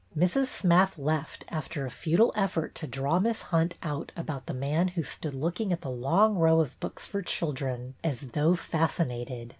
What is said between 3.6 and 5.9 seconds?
out about the man who stood looking at